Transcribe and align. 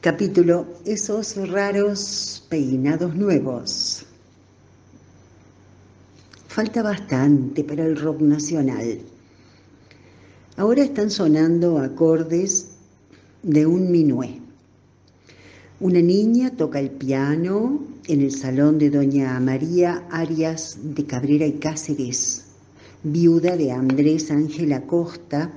Capítulo 0.00 0.64
Esos 0.84 1.34
raros 1.50 2.46
peinados 2.48 3.16
nuevos. 3.16 4.06
Falta 6.46 6.84
bastante 6.84 7.64
para 7.64 7.84
el 7.84 7.98
rock 7.98 8.20
nacional. 8.20 9.00
Ahora 10.56 10.84
están 10.84 11.10
sonando 11.10 11.80
acordes 11.80 12.68
de 13.42 13.66
un 13.66 13.90
minué. 13.90 14.40
Una 15.80 16.00
niña 16.00 16.52
toca 16.52 16.78
el 16.78 16.90
piano 16.90 17.84
en 18.06 18.20
el 18.20 18.30
salón 18.30 18.78
de 18.78 18.90
doña 18.90 19.40
María 19.40 20.06
Arias 20.12 20.78
de 20.80 21.06
Cabrera 21.06 21.44
y 21.44 21.54
Cáceres, 21.54 22.44
viuda 23.02 23.56
de 23.56 23.72
Andrés 23.72 24.30
Ángel 24.30 24.74
Acosta, 24.74 25.50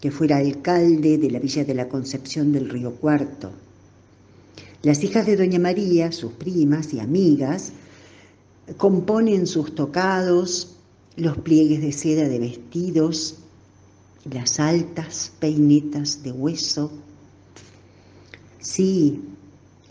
que 0.00 0.12
fuera 0.12 0.36
alcalde 0.36 1.18
de 1.18 1.32
la 1.32 1.40
Villa 1.40 1.64
de 1.64 1.74
la 1.74 1.88
Concepción 1.88 2.52
del 2.52 2.68
Río 2.68 2.92
Cuarto. 2.92 3.50
Las 4.88 5.04
hijas 5.04 5.26
de 5.26 5.36
Doña 5.36 5.58
María, 5.58 6.12
sus 6.12 6.32
primas 6.32 6.94
y 6.94 6.98
amigas, 6.98 7.74
componen 8.78 9.46
sus 9.46 9.74
tocados, 9.74 10.76
los 11.14 11.36
pliegues 11.36 11.82
de 11.82 11.92
seda 11.92 12.26
de 12.26 12.38
vestidos, 12.38 13.36
las 14.24 14.58
altas 14.58 15.30
peinetas 15.40 16.22
de 16.22 16.32
hueso. 16.32 16.90
Sí, 18.60 19.20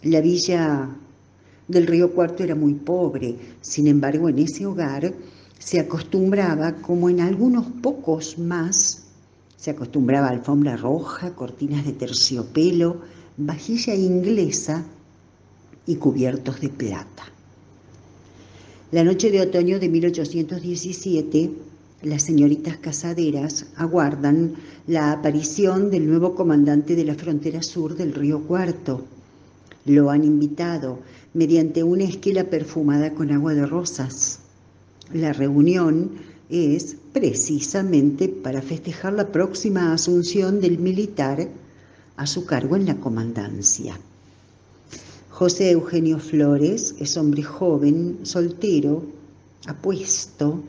la 0.01 0.19
villa 0.19 0.89
del 1.67 1.85
río 1.85 2.15
Cuarto 2.15 2.43
era 2.43 2.55
muy 2.55 2.73
pobre, 2.73 3.35
sin 3.61 3.85
embargo 3.85 4.29
en 4.29 4.39
ese 4.39 4.65
hogar 4.65 5.13
se 5.59 5.79
acostumbraba, 5.79 6.73
como 6.77 7.07
en 7.07 7.21
algunos 7.21 7.67
pocos 7.83 8.39
más, 8.39 9.03
se 9.57 9.69
acostumbraba 9.69 10.25
a 10.25 10.31
alfombra 10.31 10.75
roja, 10.75 11.35
cortinas 11.35 11.85
de 11.85 11.93
terciopelo, 11.93 13.01
vajilla 13.37 13.93
inglesa 13.93 14.83
y 15.85 15.95
cubiertos 15.97 16.59
de 16.59 16.69
plata. 16.69 17.23
La 18.91 19.03
noche 19.03 19.29
de 19.29 19.41
otoño 19.41 19.79
de 19.79 19.89
1817, 19.89 21.51
las 22.01 22.23
señoritas 22.23 22.77
casaderas 22.77 23.67
aguardan 23.75 24.55
la 24.87 25.11
aparición 25.11 25.91
del 25.91 26.07
nuevo 26.07 26.33
comandante 26.33 26.95
de 26.95 27.05
la 27.05 27.13
frontera 27.13 27.61
sur 27.61 27.95
del 27.95 28.13
río 28.13 28.41
Cuarto. 28.41 29.05
Lo 29.85 30.09
han 30.09 30.23
invitado 30.23 30.99
mediante 31.33 31.83
una 31.83 32.05
esquela 32.05 32.45
perfumada 32.45 33.13
con 33.13 33.31
agua 33.31 33.53
de 33.53 33.67
rosas. 33.67 34.39
La 35.13 35.31
reunión 35.31 36.11
es 36.49 36.97
precisamente 37.13 38.29
para 38.29 38.61
festejar 38.63 39.13
la 39.13 39.31
próxima 39.31 39.93
asunción 39.93 40.59
del 40.59 40.79
militar 40.79 41.49
a 42.17 42.27
su 42.27 42.45
cargo 42.45 42.75
en 42.75 42.85
la 42.85 42.97
comandancia. 42.97 43.97
José 45.29 45.71
Eugenio 45.71 46.19
Flores 46.19 46.95
es 46.99 47.15
hombre 47.15 47.43
joven, 47.43 48.19
soltero, 48.23 49.03
apuesto, 49.67 50.63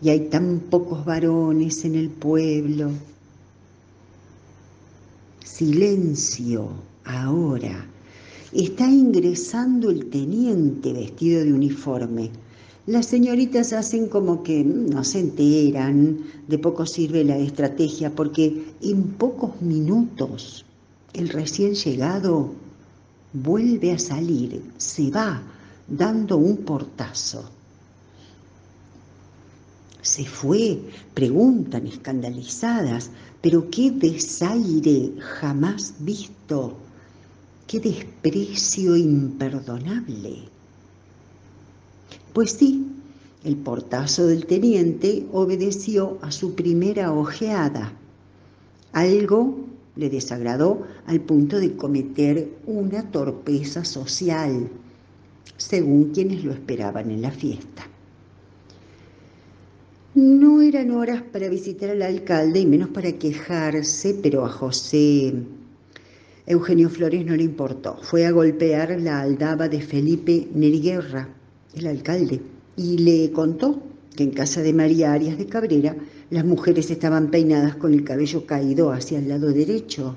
y 0.00 0.08
hay 0.08 0.28
tan 0.30 0.60
pocos 0.70 1.04
varones 1.04 1.84
en 1.84 1.94
el 1.94 2.08
pueblo. 2.08 2.90
Silencio, 5.44 6.70
ahora. 7.04 7.86
Está 8.52 8.86
ingresando 8.90 9.90
el 9.90 10.10
teniente 10.10 10.92
vestido 10.92 11.44
de 11.44 11.52
uniforme. 11.52 12.30
Las 12.84 13.06
señoritas 13.06 13.72
hacen 13.72 14.08
como 14.08 14.42
que 14.42 14.64
no 14.64 15.04
se 15.04 15.20
enteran, 15.20 16.18
de 16.48 16.58
poco 16.58 16.84
sirve 16.84 17.22
la 17.22 17.38
estrategia, 17.38 18.12
porque 18.12 18.74
en 18.80 19.12
pocos 19.12 19.62
minutos 19.62 20.64
el 21.12 21.28
recién 21.28 21.74
llegado 21.74 22.52
vuelve 23.32 23.92
a 23.92 24.00
salir, 24.00 24.64
se 24.78 25.12
va 25.12 25.42
dando 25.86 26.36
un 26.38 26.56
portazo. 26.56 27.48
Se 30.00 30.24
fue, 30.24 30.80
preguntan 31.14 31.86
escandalizadas, 31.86 33.10
pero 33.40 33.70
qué 33.70 33.92
desaire 33.92 35.12
jamás 35.20 35.94
visto, 36.00 36.78
qué 37.68 37.78
desprecio 37.78 38.96
imperdonable. 38.96 40.48
Pues 42.32 42.52
sí, 42.52 42.86
el 43.44 43.56
portazo 43.56 44.26
del 44.26 44.46
teniente 44.46 45.26
obedeció 45.32 46.16
a 46.22 46.32
su 46.32 46.54
primera 46.54 47.12
ojeada. 47.12 47.92
Algo 48.92 49.66
le 49.96 50.08
desagradó 50.08 50.86
al 51.06 51.20
punto 51.20 51.60
de 51.60 51.76
cometer 51.76 52.48
una 52.66 53.10
torpeza 53.10 53.84
social, 53.84 54.70
según 55.58 56.12
quienes 56.14 56.42
lo 56.42 56.52
esperaban 56.52 57.10
en 57.10 57.20
la 57.20 57.30
fiesta. 57.30 57.86
No 60.14 60.62
eran 60.62 60.90
horas 60.92 61.20
para 61.20 61.50
visitar 61.50 61.90
al 61.90 62.00
alcalde 62.00 62.60
y 62.60 62.66
menos 62.66 62.88
para 62.88 63.12
quejarse, 63.12 64.18
pero 64.22 64.46
a 64.46 64.48
José 64.48 65.34
Eugenio 66.46 66.88
Flores 66.88 67.26
no 67.26 67.36
le 67.36 67.42
importó. 67.42 67.98
Fue 68.00 68.24
a 68.24 68.30
golpear 68.30 68.98
la 69.00 69.20
aldaba 69.20 69.68
de 69.68 69.82
Felipe 69.82 70.48
Neriguerra 70.54 71.41
el 71.74 71.86
alcalde, 71.86 72.40
y 72.76 72.98
le 72.98 73.32
contó 73.32 73.82
que 74.16 74.24
en 74.24 74.30
casa 74.30 74.60
de 74.62 74.72
María 74.72 75.12
Arias 75.12 75.38
de 75.38 75.46
Cabrera 75.46 75.96
las 76.30 76.44
mujeres 76.44 76.90
estaban 76.90 77.30
peinadas 77.30 77.76
con 77.76 77.92
el 77.94 78.04
cabello 78.04 78.46
caído 78.46 78.92
hacia 78.92 79.18
el 79.18 79.28
lado 79.28 79.52
derecho. 79.52 80.16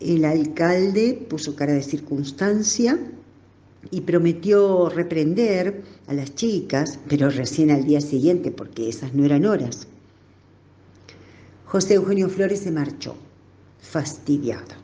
El 0.00 0.24
alcalde 0.24 1.26
puso 1.28 1.54
cara 1.56 1.74
de 1.74 1.82
circunstancia 1.82 2.98
y 3.90 4.02
prometió 4.02 4.88
reprender 4.88 5.82
a 6.06 6.14
las 6.14 6.34
chicas, 6.34 6.98
pero 7.08 7.30
recién 7.30 7.70
al 7.70 7.84
día 7.84 8.00
siguiente, 8.00 8.50
porque 8.50 8.88
esas 8.88 9.14
no 9.14 9.24
eran 9.24 9.46
horas. 9.46 9.86
José 11.64 11.94
Eugenio 11.94 12.28
Flores 12.28 12.60
se 12.60 12.70
marchó, 12.70 13.14
fastidiado. 13.80 14.74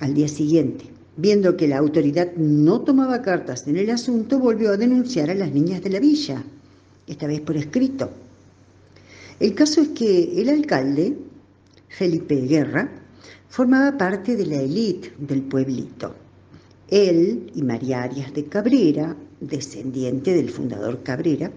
Al 0.00 0.14
día 0.14 0.28
siguiente, 0.28 0.84
Viendo 1.16 1.56
que 1.56 1.68
la 1.68 1.78
autoridad 1.78 2.32
no 2.36 2.82
tomaba 2.82 3.22
cartas 3.22 3.66
en 3.66 3.76
el 3.76 3.90
asunto, 3.90 4.38
volvió 4.38 4.70
a 4.70 4.76
denunciar 4.76 5.30
a 5.30 5.34
las 5.34 5.52
niñas 5.52 5.82
de 5.82 5.90
la 5.90 6.00
villa, 6.00 6.42
esta 7.06 7.26
vez 7.26 7.40
por 7.40 7.56
escrito. 7.56 8.10
El 9.40 9.54
caso 9.54 9.80
es 9.80 9.88
que 9.88 10.40
el 10.40 10.48
alcalde, 10.48 11.16
Felipe 11.88 12.36
Guerra, 12.42 12.90
formaba 13.48 13.98
parte 13.98 14.36
de 14.36 14.46
la 14.46 14.60
élite 14.60 15.12
del 15.18 15.42
pueblito. 15.42 16.14
Él 16.88 17.50
y 17.54 17.62
María 17.62 18.02
Arias 18.02 18.32
de 18.32 18.44
Cabrera, 18.44 19.16
descendiente 19.40 20.34
del 20.34 20.50
fundador 20.50 21.02
Cabrera, 21.02 21.50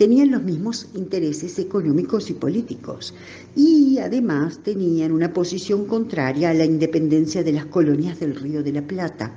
tenían 0.00 0.30
los 0.30 0.42
mismos 0.42 0.88
intereses 0.94 1.58
económicos 1.58 2.30
y 2.30 2.32
políticos 2.32 3.12
y 3.54 3.98
además 3.98 4.60
tenían 4.62 5.12
una 5.12 5.30
posición 5.30 5.84
contraria 5.84 6.48
a 6.48 6.54
la 6.54 6.64
independencia 6.64 7.42
de 7.42 7.52
las 7.52 7.66
colonias 7.66 8.18
del 8.18 8.34
Río 8.34 8.62
de 8.62 8.72
la 8.72 8.80
Plata. 8.80 9.30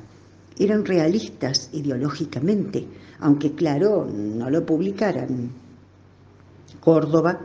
Eran 0.57 0.85
realistas 0.85 1.69
ideológicamente, 1.73 2.87
aunque 3.19 3.51
claro, 3.51 4.05
no 4.09 4.49
lo 4.49 4.65
publicaran. 4.65 5.51
Córdoba 6.79 7.41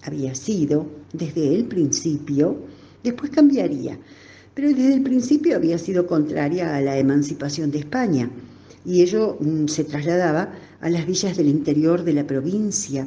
había 0.00 0.34
sido 0.34 0.86
desde 1.12 1.54
el 1.54 1.66
principio, 1.66 2.56
después 3.04 3.30
cambiaría, 3.32 3.98
pero 4.54 4.68
desde 4.68 4.94
el 4.94 5.02
principio 5.02 5.56
había 5.56 5.76
sido 5.76 6.06
contraria 6.06 6.74
a 6.74 6.80
la 6.80 6.96
emancipación 6.96 7.70
de 7.70 7.80
España 7.80 8.30
y 8.84 9.02
ello 9.02 9.36
mm, 9.40 9.66
se 9.66 9.84
trasladaba 9.84 10.52
a 10.80 10.90
las 10.90 11.06
villas 11.06 11.36
del 11.36 11.48
interior 11.48 12.02
de 12.04 12.12
la 12.12 12.26
provincia, 12.26 13.06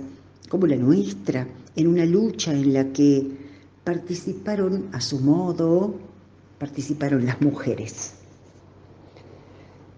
como 0.50 0.68
la 0.68 0.76
nuestra, 0.76 1.48
en 1.76 1.88
una 1.88 2.06
lucha 2.06 2.54
en 2.54 2.74
la 2.74 2.92
que 2.94 3.28
participaron 3.84 4.88
a 4.94 5.02
su 5.02 5.20
modo, 5.20 5.94
participaron 6.60 7.26
las 7.26 7.42
mujeres. 7.42 8.14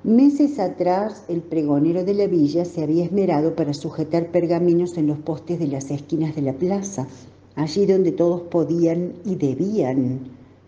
Meses 0.03 0.57
atrás, 0.59 1.23
el 1.27 1.41
pregonero 1.41 2.03
de 2.03 2.13
la 2.13 2.27
villa 2.27 2.65
se 2.65 2.81
había 2.81 3.05
esmerado 3.05 3.55
para 3.55 3.73
sujetar 3.73 4.31
pergaminos 4.31 4.97
en 4.97 5.07
los 5.07 5.17
postes 5.19 5.59
de 5.59 5.67
las 5.67 5.91
esquinas 5.91 6.35
de 6.35 6.43
la 6.43 6.53
plaza, 6.53 7.07
allí 7.55 7.85
donde 7.85 8.11
todos 8.11 8.41
podían 8.43 9.13
y 9.25 9.35
debían 9.35 10.19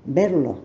verlo. 0.06 0.58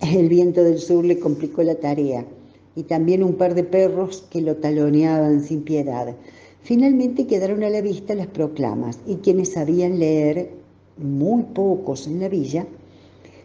El 0.00 0.28
viento 0.28 0.64
del 0.64 0.78
sur 0.78 1.04
le 1.04 1.20
complicó 1.20 1.62
la 1.62 1.76
tarea 1.76 2.24
y 2.74 2.84
también 2.84 3.22
un 3.22 3.34
par 3.34 3.54
de 3.54 3.64
perros 3.64 4.24
que 4.30 4.40
lo 4.40 4.56
taloneaban 4.56 5.42
sin 5.42 5.62
piedad. 5.62 6.14
Finalmente 6.62 7.26
quedaron 7.26 7.62
a 7.64 7.70
la 7.70 7.80
vista 7.80 8.14
las 8.14 8.28
proclamas 8.28 8.98
y 9.06 9.16
quienes 9.16 9.52
sabían 9.52 9.98
leer, 9.98 10.50
muy 10.96 11.42
pocos 11.54 12.06
en 12.06 12.20
la 12.20 12.28
villa, 12.28 12.66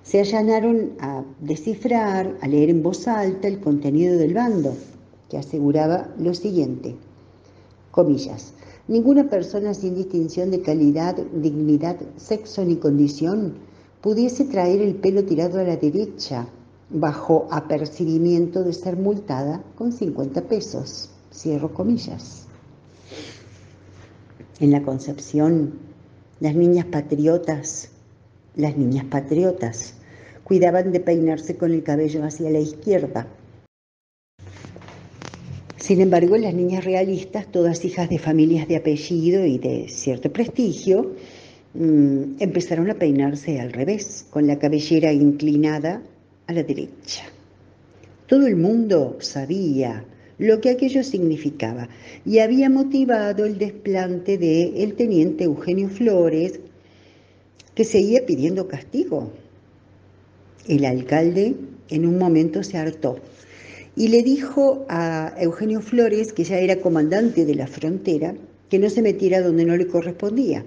se 0.04 0.20
allanaron 0.20 0.94
a 1.00 1.24
descifrar, 1.42 2.38
a 2.42 2.48
leer 2.48 2.70
en 2.70 2.84
voz 2.84 3.08
alta 3.08 3.48
el 3.48 3.60
contenido 3.60 4.18
del 4.18 4.34
bando, 4.34 4.74
que 5.30 5.38
aseguraba 5.38 6.10
lo 6.20 6.34
siguiente, 6.34 6.96
comillas, 7.92 8.54
ninguna 8.88 9.30
persona 9.30 9.74
sin 9.74 9.96
distinción 9.96 10.52
de 10.52 10.62
calidad, 10.62 11.18
dignidad, 11.34 11.98
sexo 12.16 12.64
ni 12.64 12.78
condición 12.78 13.56
pudiese 14.02 14.46
traer 14.46 14.82
el 14.82 14.96
pelo 14.96 15.26
tirado 15.26 15.60
a 15.60 15.64
la 15.64 15.76
derecha, 15.76 16.48
bajo 16.90 17.48
apercibimiento 17.52 18.64
de 18.64 18.74
ser 18.74 18.98
multada 18.98 19.62
con 19.76 19.92
50 19.92 20.42
pesos. 20.44 21.10
Cierro 21.34 21.74
comillas. 21.74 22.48
En 24.60 24.72
la 24.72 24.82
concepción, 24.82 25.74
las 26.40 26.56
niñas 26.56 26.86
patriotas, 26.86 27.90
las 28.56 28.78
niñas 28.78 29.06
patriotas, 29.06 29.94
cuidaban 30.44 30.92
de 30.92 31.00
peinarse 31.00 31.58
con 31.58 31.74
el 31.74 31.84
cabello 31.84 32.24
hacia 32.24 32.50
la 32.50 32.60
izquierda. 32.60 33.28
Sin 35.76 36.02
embargo, 36.02 36.38
las 36.38 36.54
niñas 36.54 36.86
realistas, 36.86 37.52
todas 37.52 37.86
hijas 37.86 38.10
de 38.10 38.18
familias 38.18 38.68
de 38.68 38.78
apellido 38.78 39.46
y 39.46 39.58
de 39.58 39.88
cierto 39.90 40.32
prestigio, 40.32 41.14
mm, 41.74 42.38
empezaron 42.40 42.90
a 42.90 42.96
peinarse 42.96 43.60
al 43.60 43.72
revés, 43.74 44.26
con 44.30 44.48
la 44.48 44.58
cabellera 44.58 45.14
inclinada 45.14 46.02
a 46.48 46.54
la 46.54 46.64
derecha. 46.64 47.24
Todo 48.28 48.48
el 48.48 48.56
mundo 48.56 49.18
sabía 49.20 50.04
lo 50.40 50.60
que 50.62 50.70
aquello 50.70 51.04
significaba 51.04 51.90
y 52.26 52.40
había 52.40 52.70
motivado 52.70 53.46
el 53.46 53.58
desplante 53.58 54.38
de 54.38 54.84
el 54.84 54.96
teniente 54.96 55.46
Eugenio 55.46 55.90
Flores, 55.90 56.60
que 57.76 57.84
seguía 57.84 58.26
pidiendo 58.26 58.68
castigo. 58.68 59.32
El 60.68 60.86
alcalde 60.86 61.56
en 61.90 62.06
un 62.06 62.18
momento 62.18 62.64
se 62.64 62.78
hartó 62.78 63.20
y 63.96 64.10
le 64.10 64.22
dijo 64.22 64.86
a 64.90 65.34
Eugenio 65.40 65.82
Flores, 65.82 66.32
que 66.32 66.44
ya 66.44 66.60
era 66.60 66.76
comandante 66.76 67.46
de 67.46 67.56
la 67.56 67.66
frontera, 67.66 68.36
que 68.70 68.78
no 68.78 68.92
se 68.92 69.02
metiera 69.02 69.42
donde 69.42 69.66
no 69.66 69.76
le 69.76 69.88
correspondía. 69.88 70.64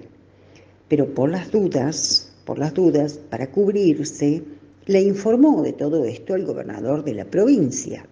Pero 0.89 1.13
por 1.13 1.29
las 1.29 1.49
dudas, 1.49 2.33
por 2.43 2.59
las 2.59 2.73
dudas, 2.73 3.19
para 3.29 3.49
cubrirse, 3.49 4.43
le 4.91 5.01
informó 5.01 5.63
de 5.63 5.71
todo 5.71 6.03
esto 6.03 6.33
al 6.33 6.45
gobernador 6.45 7.05
de 7.05 7.13
la 7.13 7.23
provincia. 7.23 8.05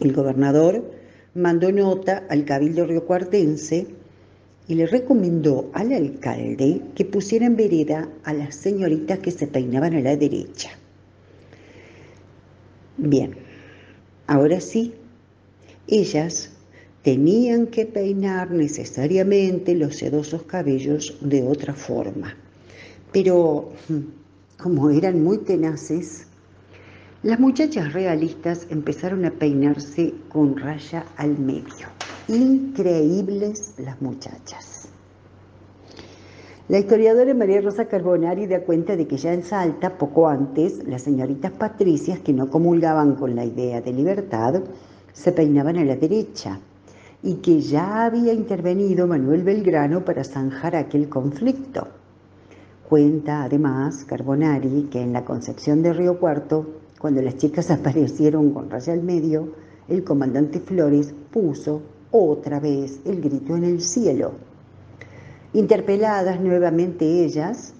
El 0.00 0.12
gobernador 0.12 0.88
mandó 1.34 1.72
nota 1.72 2.24
al 2.28 2.44
cabildo 2.44 2.86
riocuartense 2.86 3.88
y 4.68 4.74
le 4.76 4.86
recomendó 4.86 5.68
al 5.74 5.92
alcalde 5.92 6.82
que 6.94 7.04
pusiera 7.04 7.46
en 7.46 7.56
vereda 7.56 8.08
a 8.22 8.32
las 8.32 8.54
señoritas 8.54 9.18
que 9.18 9.32
se 9.32 9.48
peinaban 9.48 9.94
a 9.94 10.00
la 10.00 10.16
derecha. 10.16 10.70
Bien, 12.96 13.34
ahora 14.28 14.60
sí, 14.60 14.94
ellas 15.88 16.52
tenían 17.02 17.66
que 17.66 17.86
peinar 17.86 18.52
necesariamente 18.52 19.74
los 19.74 19.96
sedosos 19.96 20.44
cabellos 20.44 21.18
de 21.20 21.42
otra 21.42 21.74
forma. 21.74 22.36
Pero 23.10 23.72
como 24.62 24.90
eran 24.90 25.24
muy 25.24 25.38
tenaces, 25.38 26.28
las 27.24 27.40
muchachas 27.40 27.92
realistas 27.92 28.68
empezaron 28.70 29.24
a 29.24 29.32
peinarse 29.32 30.14
con 30.28 30.56
raya 30.56 31.04
al 31.16 31.36
medio. 31.36 31.88
Increíbles 32.28 33.74
las 33.78 34.00
muchachas. 34.00 34.88
La 36.68 36.78
historiadora 36.78 37.34
María 37.34 37.60
Rosa 37.60 37.86
Carbonari 37.86 38.46
da 38.46 38.60
cuenta 38.60 38.94
de 38.94 39.08
que 39.08 39.16
ya 39.16 39.32
en 39.32 39.42
Salta, 39.42 39.98
poco 39.98 40.28
antes, 40.28 40.86
las 40.86 41.02
señoritas 41.02 41.50
patricias 41.50 42.20
que 42.20 42.32
no 42.32 42.48
comulgaban 42.48 43.16
con 43.16 43.34
la 43.34 43.44
idea 43.44 43.80
de 43.80 43.92
libertad 43.92 44.62
se 45.12 45.32
peinaban 45.32 45.76
a 45.76 45.84
la 45.84 45.96
derecha 45.96 46.60
y 47.20 47.34
que 47.34 47.60
ya 47.60 48.04
había 48.04 48.32
intervenido 48.32 49.08
Manuel 49.08 49.42
Belgrano 49.42 50.04
para 50.04 50.22
zanjar 50.22 50.76
aquel 50.76 51.08
conflicto. 51.08 52.01
Cuenta 52.92 53.44
además 53.44 54.04
Carbonari 54.04 54.88
que 54.90 55.00
en 55.00 55.14
la 55.14 55.24
concepción 55.24 55.82
de 55.82 55.94
Río 55.94 56.20
Cuarto, 56.20 56.66
cuando 57.00 57.22
las 57.22 57.38
chicas 57.38 57.70
aparecieron 57.70 58.50
con 58.50 58.68
raya 58.68 58.92
al 58.92 59.02
medio, 59.02 59.54
el 59.88 60.04
comandante 60.04 60.60
Flores 60.60 61.14
puso 61.30 61.80
otra 62.10 62.60
vez 62.60 63.00
el 63.06 63.22
grito 63.22 63.56
en 63.56 63.64
el 63.64 63.80
cielo. 63.80 64.32
Interpeladas 65.54 66.38
nuevamente 66.42 67.24
ellas, 67.24 67.72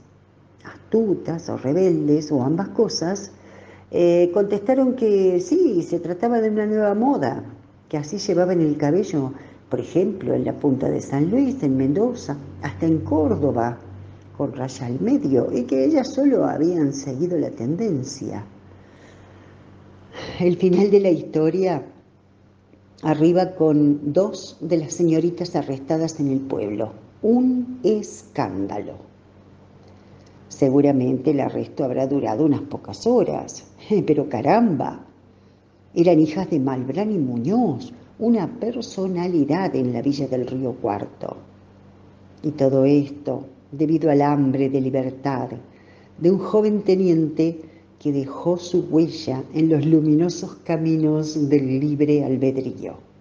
astutas 0.64 1.46
o 1.50 1.58
rebeldes 1.58 2.32
o 2.32 2.42
ambas 2.42 2.68
cosas, 2.68 3.32
eh, 3.90 4.30
contestaron 4.32 4.94
que 4.94 5.40
sí, 5.40 5.82
se 5.82 6.00
trataba 6.00 6.40
de 6.40 6.48
una 6.48 6.64
nueva 6.64 6.94
moda, 6.94 7.44
que 7.90 7.98
así 7.98 8.16
llevaban 8.16 8.62
el 8.62 8.78
cabello, 8.78 9.34
por 9.68 9.78
ejemplo, 9.78 10.32
en 10.32 10.46
la 10.46 10.54
punta 10.54 10.88
de 10.88 11.02
San 11.02 11.30
Luis, 11.30 11.62
en 11.62 11.76
Mendoza, 11.76 12.38
hasta 12.62 12.86
en 12.86 13.00
Córdoba, 13.00 13.78
con 14.36 14.52
raya 14.52 14.86
al 14.86 15.00
medio, 15.00 15.48
y 15.52 15.64
que 15.64 15.84
ellas 15.84 16.08
solo 16.08 16.44
habían 16.44 16.92
seguido 16.92 17.38
la 17.38 17.50
tendencia. 17.50 18.44
El 20.40 20.56
final 20.56 20.90
de 20.90 21.00
la 21.00 21.10
historia 21.10 21.82
arriba 23.02 23.54
con 23.56 24.12
dos 24.12 24.56
de 24.60 24.78
las 24.78 24.94
señoritas 24.94 25.56
arrestadas 25.56 26.20
en 26.20 26.30
el 26.30 26.40
pueblo. 26.40 26.92
Un 27.22 27.80
escándalo. 27.82 28.94
Seguramente 30.48 31.32
el 31.32 31.40
arresto 31.40 31.84
habrá 31.84 32.06
durado 32.06 32.44
unas 32.44 32.62
pocas 32.62 33.06
horas, 33.06 33.64
pero 34.06 34.28
caramba, 34.28 35.04
eran 35.94 36.20
hijas 36.20 36.48
de 36.50 36.60
Malbrán 36.60 37.12
y 37.12 37.18
Muñoz, 37.18 37.92
una 38.18 38.46
personalidad 38.46 39.74
en 39.74 39.92
la 39.92 40.02
villa 40.02 40.28
del 40.28 40.46
Río 40.46 40.74
Cuarto. 40.74 41.36
Y 42.42 42.52
todo 42.52 42.84
esto 42.84 43.46
debido 43.72 44.10
al 44.10 44.22
hambre 44.22 44.68
de 44.68 44.80
libertad 44.80 45.48
de 46.18 46.30
un 46.30 46.38
joven 46.38 46.82
teniente 46.82 47.60
que 47.98 48.12
dejó 48.12 48.58
su 48.58 48.86
huella 48.90 49.42
en 49.54 49.68
los 49.68 49.84
luminosos 49.84 50.56
caminos 50.64 51.48
del 51.48 51.80
libre 51.80 52.24
albedrío. 52.24 53.11